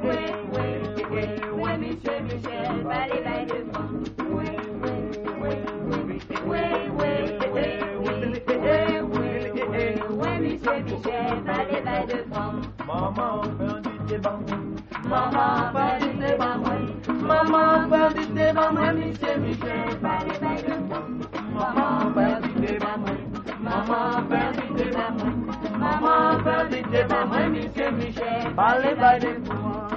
way, 0.04 0.26
way, 0.54 0.72
way, 1.10 1.28
way. 1.52 1.78
Me 1.78 2.00
say, 2.04 2.20
me 2.22 2.42
say. 2.42 2.56
Way, 2.84 3.10
way, 3.26 3.48
way, 4.30 4.56
way, 5.42 5.58
way, 6.46 6.90
way, 6.90 6.90
way, 6.90 7.40
way, 9.02 9.96
way. 10.10 10.40
Me 10.40 10.52
say, 10.60 10.82
me 10.82 11.04
say, 11.04 11.42
body, 11.46 11.82
body, 11.82 12.16
on 12.90 13.58
fait 13.58 13.74
un 13.74 13.82
DJ 13.82 14.22
bang. 14.22 14.75
Mama 15.08 15.72
Parité 15.74 16.36
Bamani, 16.38 16.94
Mama 17.22 17.88
Parité 17.90 18.52
Bamani, 18.54 19.14
c'est 19.22 19.38
Michel 19.38 19.98
Parité 20.02 20.72
Mama 21.54 22.12
Parité 22.16 22.80
Bamani, 22.80 23.24
Mama 23.62 24.24
Parité 24.30 24.86
Bamani, 24.92 25.46
Mama 25.78 26.38
Parité 26.44 27.04
mi, 27.52 27.70
c'est 27.76 27.92
Michel 27.92 28.54
Parité 28.56 28.96
Bamani. 28.96 29.95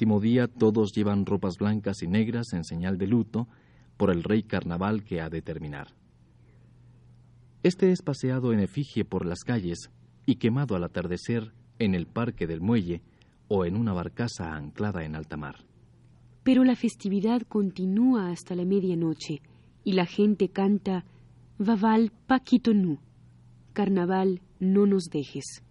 Último 0.00 0.18
día 0.18 0.48
todos 0.48 0.94
llevan 0.94 1.26
ropas 1.26 1.58
blancas 1.58 2.02
y 2.02 2.06
negras 2.06 2.54
en 2.54 2.64
señal 2.64 2.96
de 2.96 3.06
luto 3.06 3.48
por 3.98 4.10
el 4.10 4.22
rey 4.22 4.42
carnaval 4.42 5.04
que 5.04 5.20
ha 5.20 5.28
de 5.28 5.42
terminar. 5.42 5.88
Este 7.62 7.92
es 7.92 8.00
paseado 8.00 8.54
en 8.54 8.60
efigie 8.60 9.04
por 9.04 9.26
las 9.26 9.40
calles 9.40 9.90
y 10.24 10.36
quemado 10.36 10.74
al 10.74 10.84
atardecer 10.84 11.52
en 11.78 11.94
el 11.94 12.06
parque 12.06 12.46
del 12.46 12.62
muelle 12.62 13.02
o 13.48 13.66
en 13.66 13.76
una 13.76 13.92
barcaza 13.92 14.54
anclada 14.54 15.04
en 15.04 15.16
alta 15.16 15.36
mar. 15.36 15.56
Pero 16.44 16.64
la 16.64 16.76
festividad 16.76 17.42
continúa 17.42 18.30
hasta 18.30 18.54
la 18.54 18.64
medianoche 18.64 19.42
y 19.84 19.92
la 19.92 20.06
gente 20.06 20.48
canta 20.48 21.04
Vaval 21.58 22.10
Paquito 22.26 22.72
Nu. 22.72 23.00
Carnaval, 23.74 24.40
no 24.60 24.86
nos 24.86 25.10
dejes. 25.10 25.62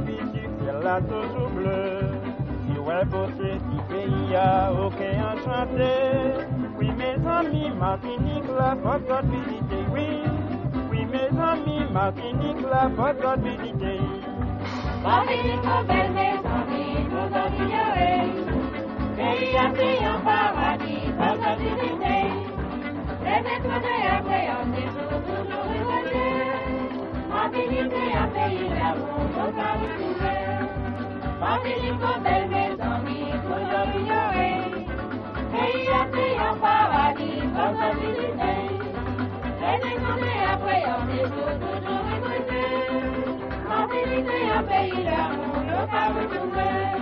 me. 0.07 0.28
la 0.83 1.01
toujou 1.01 1.49
ble, 1.57 1.79
si 2.67 2.79
wè 2.87 2.99
bote, 3.11 3.51
si 3.65 3.79
peyi 3.89 4.21
ya, 4.33 4.71
ok 4.85 5.01
enchante, 5.01 5.93
oui 6.79 6.91
me 6.99 7.11
zami, 7.25 7.71
Martinique 7.81 8.53
la 8.59 8.71
fòt 8.83 9.09
lot 9.11 9.27
vizite, 9.33 9.79
oui, 9.95 10.07
oui 10.91 11.05
me 11.13 11.25
zami, 11.39 11.77
Martinique 11.97 12.65
la 12.73 12.85
fòt 12.97 13.25
lot 13.25 13.41
vizite. 13.47 13.95
Martinique 15.05 15.65
nou 15.67 15.83
bel 15.91 16.11
me 16.19 16.29
zami, 16.45 16.85
nou 17.13 17.27
zami 17.35 17.71
yore, 17.75 18.13
peyi 19.17 19.51
ya 19.55 19.67
se 19.79 19.91
yon 20.05 20.21
paradis, 20.29 21.09
fòt 21.19 21.37
lot 21.45 21.59
vizite, 21.65 22.17
les 23.25 23.51
étrangers 23.55 24.07
appréhendés 24.17 24.91
sont 24.95 25.21
toujours 25.27 25.69
éloignés, 25.79 26.47
Martinique 27.31 27.93
est 28.05 28.17
un 28.23 28.29
pays 28.37 28.69
d'amour, 28.77 29.27
nos 29.37 29.53
amis 29.71 30.58
Papilico 31.41 32.05
a 32.05 32.19
mesoni, 32.19 33.31
tulorio 33.43 34.23
ei. 34.35 34.87
Heia 35.53 36.01
teia 36.13 36.49
pavadi, 36.63 37.31
papalili 37.55 38.29
ei. 38.51 38.69
Ene 39.71 39.93
kome 40.05 40.33
apweo 40.53 40.97
te 41.09 41.21
tutu 41.35 41.71
tuwe 41.85 42.17
kwete. 42.25 42.65
Papilite 43.69 44.39
ya 44.49 44.63
peira, 44.69 45.21
mulo 45.37 45.81
kawutume. 45.93 46.98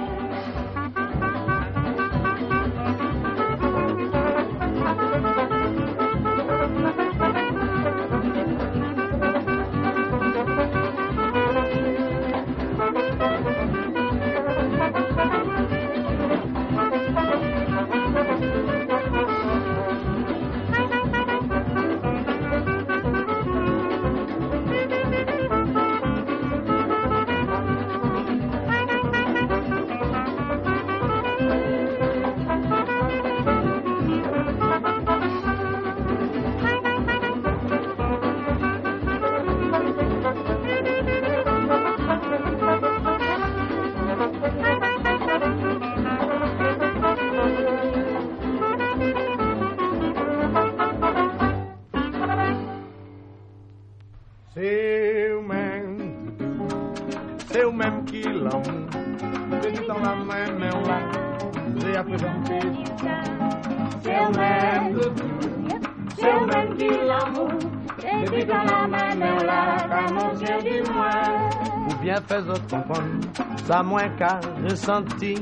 la 73.69 73.83
moins 73.83 74.09
qu'à 74.17 74.39
ressentir. 74.63 75.39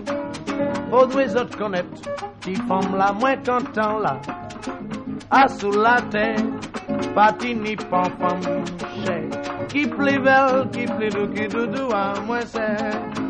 Aux 0.92 1.06
deux 1.06 1.36
autres 1.36 1.56
connaître 1.58 1.88
qui 2.40 2.54
font 2.54 2.80
la 2.96 3.12
moins 3.12 3.36
content 3.36 3.98
là. 3.98 4.16
À 5.30 5.46
sous 5.48 5.70
la 5.72 6.00
terre, 6.10 6.36
parti 7.14 7.54
ni 7.54 7.76
panfam, 7.76 8.40
cher. 9.04 9.22
Qui 9.68 9.86
plevel, 9.86 10.68
qui 10.72 10.86
plidou, 10.86 11.28
qui 11.34 11.48
doudou, 11.48 11.90
à 11.92 12.14
moins 12.26 12.40
c'est. 12.46 12.76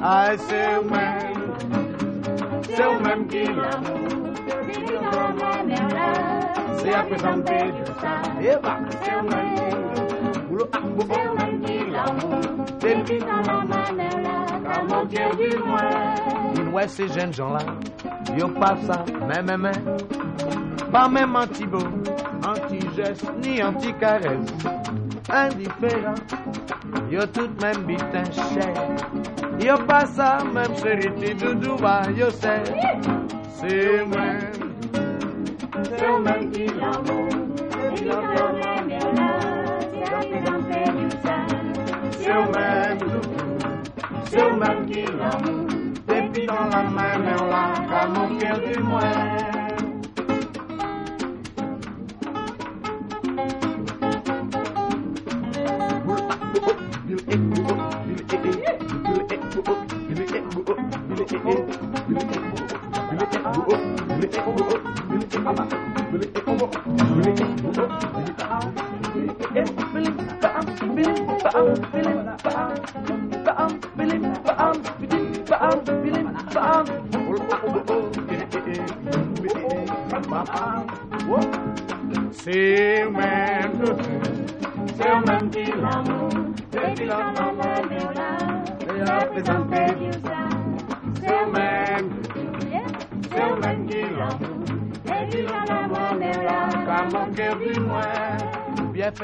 Ah, 0.02 0.30
c'est 0.36 0.76
au 0.76 0.84
même, 0.84 1.54
c'est 2.64 2.84
au 2.84 3.00
même 3.00 3.26
qui 3.28 3.44
l'amour. 3.44 3.98
C'est 6.78 6.94
après 6.94 7.16
tant 7.16 7.40
pis, 7.40 7.72
c'est 8.40 8.56
au 8.56 8.60
même 8.62 8.88
qui 8.88 8.96
l'amour. 9.10 9.54
Sait 15.10 15.36
du. 15.36 16.70
Ouais, 16.72 16.88
ces 16.88 17.08
jeunes 17.08 17.32
gens-là, 17.32 17.58
yo 18.36 18.48
pas 18.48 18.76
ça, 18.86 19.04
mais, 19.28 19.42
mais, 19.42 19.56
mais, 19.56 19.72
pas 20.90 21.08
même 21.08 21.36
anti-beau, 21.36 21.78
anti-geste, 22.46 23.30
ni 23.42 23.62
anti-caresse, 23.62 24.50
indifférent, 25.30 26.14
yo 27.10 27.24
tout 27.26 27.50
même 27.62 27.84
bitin 27.84 28.24
cher, 28.32 28.74
yo 29.60 29.76
pas 29.86 30.06
ça, 30.06 30.38
même 30.52 30.76
chérie, 30.76 31.34
doudou, 31.34 31.76
bah, 31.76 32.02
yo 32.16 32.26
c'est, 32.30 32.64
c'est 33.54 33.86
eux-mêmes, 33.86 34.50
c'est 35.84 36.06
eux-mêmes 36.06 36.50
qui 36.50 36.66
l'amour, 36.66 37.28
Et 37.84 37.94
puis 37.94 38.04
dans 38.06 38.20
la 38.20 38.52
main, 38.52 38.82
mais 38.86 38.98
on 39.04 39.14
l'a, 39.14 39.54
c'est 42.24 42.30
à 42.30 42.93
Seu 44.34 44.56
maquilão, 44.56 45.68
débit 46.08 46.46
dans 46.46 46.64
la 46.68 46.82
main, 46.82 47.18
mais 47.18 47.40
on 47.40 47.46
l'a 47.46 47.72
vraiment 47.86 48.36
perdu 48.36 48.80
moins. 48.80 49.53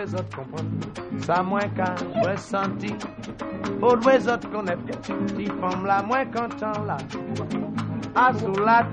Fait 0.06 0.14
autres 0.14 0.40
ça 1.20 1.42
moins 1.42 1.60
ressenti. 2.24 2.94
Pour 3.78 3.96
les 3.96 4.28
autres 4.28 4.48
femme 5.60 5.86
la 5.86 6.02
moins 6.02 6.24
content 6.26 6.84
là. 6.86 6.96
À 8.14 8.32
sous 8.34 8.52
la 8.60 8.84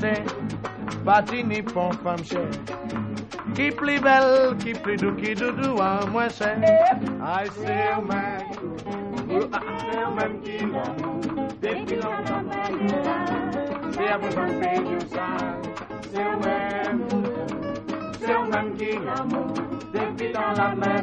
pont 1.63 1.91
femme 2.03 2.23
chère. 2.23 2.49
Qui 3.55 3.71
plus 3.71 3.99
belle, 3.99 4.55
qui 4.59 4.73
plus 4.73 4.97
doux, 4.97 5.15
qui 5.15 5.33
doudou, 5.33 5.81
à 5.81 6.05
moins 6.05 6.29
cher. 6.29 6.57
C'est 7.51 7.71
eux-mêmes, 7.97 8.41
ah, 9.53 9.59
c'est 9.79 9.97
eux-mêmes 9.97 10.41
qui. 10.41 10.57
Depuis 11.61 11.95
longtemps, 11.95 12.43
c'est 13.91 14.07
à 14.07 14.17
vous 14.17 14.37
en 14.37 14.47
du 14.89 14.99
sang 15.07 15.57
c'est 18.27 18.35
au 18.35 18.43
même 18.43 18.75
qui 18.75 18.91
l'amour, 18.91 19.53
depuis 19.93 20.33
dans 20.33 20.51
la 20.57 20.75
mer, 20.75 21.01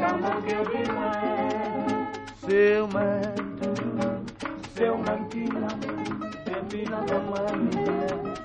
l'amour 0.00 0.36
que 0.46 0.56
lui-même. 0.70 2.06
C'est 2.46 2.80
au 2.80 2.86
même, 2.88 3.22
c'est 4.74 4.88
au 4.88 4.98
même 4.98 5.28
qui 5.30 5.44
l'amour, 5.46 5.70
depuis 6.46 6.84
dans 6.84 7.04
la 7.08 7.20
mer, 7.20 7.54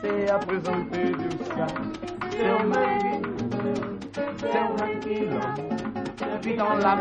c'est 0.02 0.30
à 0.30 0.38
présent 0.38 0.80
que 0.90 1.02
du 1.18 1.30
ciel. 1.44 1.68
C'est 2.32 2.48
c'est 6.18 6.34
depuis 6.34 6.56
dans 6.56 6.76
la. 6.76 6.98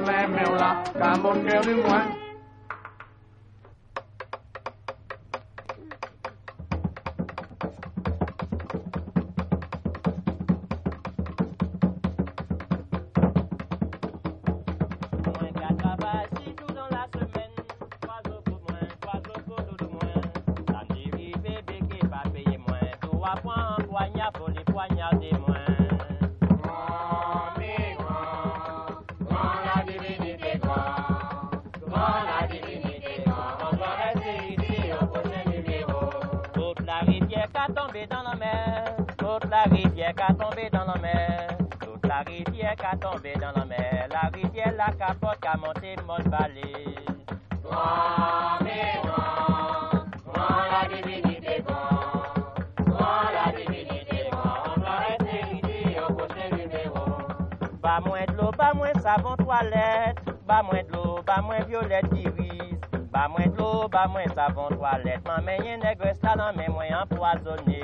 Mwenye 65.66 65.82
negre 65.82 66.14
sa 66.22 66.34
nan 66.38 66.54
men 66.56 66.70
mwen 66.70 66.92
empoazone 66.94 67.80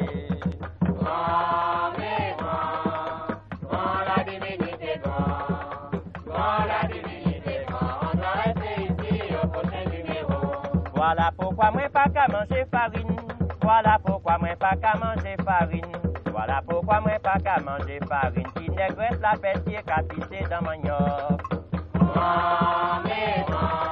Wan 1.03 1.93
me 1.99 2.15
wan, 2.39 3.35
wan 3.71 4.01
la 4.07 4.23
divinite 4.23 5.01
wan 5.03 5.91
Wan 6.31 6.69
la 6.71 6.81
divinite 6.87 7.57
wan, 7.73 8.07
an 8.07 8.15
doan 8.23 8.39
rete 8.39 8.71
isi 8.87 9.33
yo 9.33 9.43
pochen 9.53 9.85
numero 9.91 10.39
Wala 10.95 11.33
pokwa 11.33 11.73
mwen 11.73 11.91
pa 11.91 12.05
ka 12.15 12.25
manje 12.33 12.65
farin 12.71 13.11
Wala 13.67 13.99
pokwa 13.99 14.39
mwen 14.39 14.57
pa 14.63 14.77
ka 14.83 14.93
manje 15.01 15.35
farin 15.45 15.87
Wala 16.35 16.63
pokwa 16.63 17.01
mwen 17.01 17.19
pa 17.21 17.35
ka 17.45 17.59
manje 17.67 17.99
farin 18.09 18.47
Ki 18.55 18.69
negre 18.79 19.11
la 19.21 19.35
peti 19.43 19.75
katise 19.89 20.47
dan 20.51 20.63
manyok 20.65 21.43
Wan 22.15 23.03
me 23.03 23.45
wan 23.51 23.92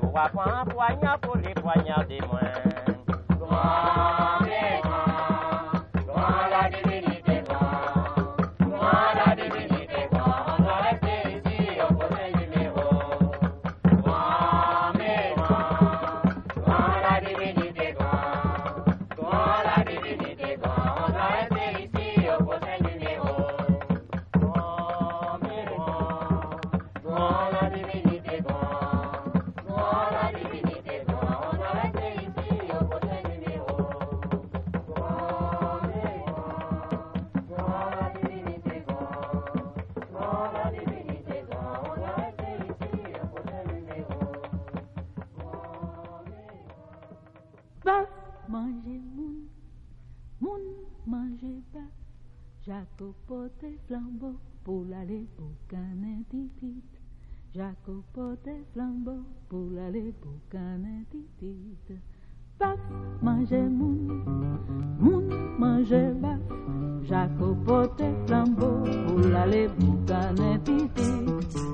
Trois 0.11 0.27
points, 0.27 0.65
poignard 0.65 1.19
pour 1.19 1.37
les 1.37 1.53
poignards 1.53 2.05
des 2.05 2.19
moins. 2.19 2.50
Flambeau 53.91 54.37
pour 54.63 54.85
l'aller 54.89 55.27
boucaner 55.37 56.23
titit. 56.29 56.81
Jacopote 57.53 58.47
flambeau 58.71 59.19
pour 59.49 59.69
l'aller 59.69 60.13
boucaner 60.23 61.03
titit. 61.11 61.99
Baf 62.57 62.79
manger 63.21 63.63
moun, 63.63 64.23
moun 64.97 65.27
manger 65.59 66.13
baf. 66.21 66.39
Jacopote 67.03 68.03
flambeau 68.27 68.85
pour 69.07 69.19
l'aller 69.19 69.67
boucaner 69.77 70.57
titit. 70.63 71.25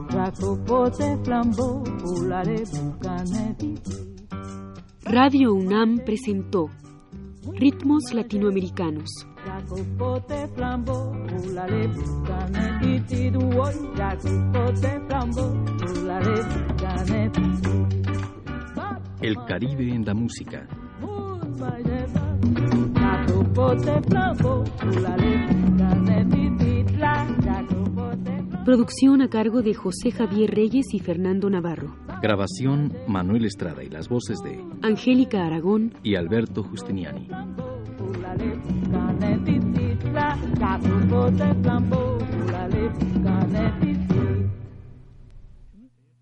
Jacopote 0.09 1.23
flambeau 1.23 1.83
pour 1.99 2.23
l'aller. 2.23 2.63
Radio 5.05 5.55
UNAM 5.55 5.99
presentó 5.99 6.69
Ritmos 7.59 8.11
Latinoamericanos. 8.13 9.36
Jacopote. 9.57 10.49
Jacopote. 13.97 15.01
El 19.21 19.35
Caribe 19.47 19.95
en 19.95 20.05
la 20.05 20.13
música. 20.13 20.67
Producción 28.63 29.21
a 29.21 29.29
cargo 29.29 29.61
de 29.63 29.73
José 29.73 30.11
Javier 30.11 30.51
Reyes 30.51 30.93
y 30.93 30.99
Fernando 30.99 31.49
Navarro. 31.49 31.95
Grabación 32.21 32.93
Manuel 33.07 33.45
Estrada 33.45 33.83
y 33.83 33.89
las 33.89 34.07
voces 34.07 34.39
de 34.43 34.63
Angélica 34.83 35.45
Aragón, 35.45 35.93
y 36.03 36.15
Alberto 36.15 36.63
Justiniani. 36.63 37.27
ulale, 38.09 38.51
canetititla, 38.91 40.27
casu 40.59 40.95
pote 41.09 41.49
flambo, 41.61 42.01
ulale, 42.41 42.83
canetititla. 43.23 44.16